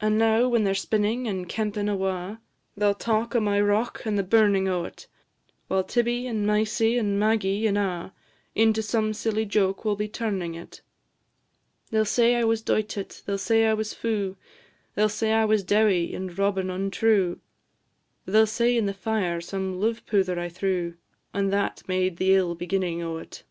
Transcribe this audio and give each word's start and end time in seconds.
"And 0.00 0.18
now, 0.18 0.48
when 0.48 0.64
they 0.64 0.72
're 0.72 0.74
spinnin' 0.74 1.24
and 1.24 1.48
kempin' 1.48 1.88
awa', 1.88 2.40
They 2.76 2.84
'll 2.84 2.94
talk 2.98 3.36
o' 3.36 3.40
my 3.40 3.60
rock 3.60 4.02
and 4.04 4.18
the 4.18 4.24
burnin' 4.24 4.66
o't, 4.66 5.06
While 5.68 5.84
Tibbie, 5.84 6.26
and 6.26 6.44
Mysie, 6.44 6.98
and 6.98 7.16
Maggie, 7.16 7.68
and 7.68 7.78
a', 7.78 8.12
Into 8.56 8.82
some 8.82 9.14
silly 9.14 9.44
joke 9.46 9.84
will 9.84 9.94
be 9.94 10.08
turnin' 10.08 10.56
it: 10.56 10.80
They 11.92 12.00
'll 12.00 12.04
say 12.04 12.34
I 12.34 12.42
was 12.42 12.60
doited, 12.60 13.10
they 13.24 13.34
'll 13.34 13.38
say 13.38 13.66
I 13.66 13.74
was 13.74 13.94
fu'; 13.94 14.36
They 14.96 15.04
'll 15.04 15.08
say 15.08 15.32
I 15.32 15.44
was 15.44 15.62
dowie, 15.62 16.12
and 16.12 16.36
Robin 16.36 16.68
untrue; 16.68 17.38
They 18.26 18.40
'll 18.42 18.46
say 18.46 18.76
in 18.76 18.86
the 18.86 18.92
fire 18.94 19.40
some 19.40 19.76
luve 19.78 20.04
powther 20.06 20.40
I 20.40 20.48
threw, 20.48 20.96
And 21.32 21.52
that 21.52 21.86
made 21.86 22.16
the 22.16 22.34
ill 22.34 22.56
beginning 22.56 23.00
o't. 23.00 23.44